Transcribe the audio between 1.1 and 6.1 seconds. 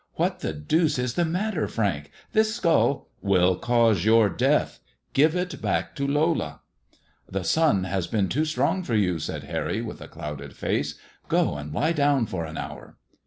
the matter, Frank? This skull ""Will cause your death. Give it back to